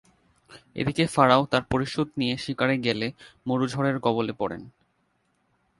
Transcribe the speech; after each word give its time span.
এদিকে 0.75 1.03
ফারাও 1.07 1.43
তার 1.45 1.63
পরিষদ 1.69 2.07
নিয়ে 2.17 2.35
শিকারে 2.37 2.75
গেলে 2.77 3.07
মরু 3.47 3.65
ঝড়ের 3.67 3.97
কবলে 3.99 4.33
পরেন। 4.33 4.61